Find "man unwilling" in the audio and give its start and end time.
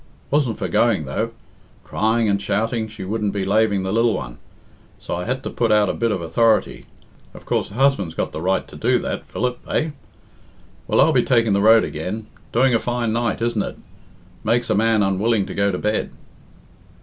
14.75-15.45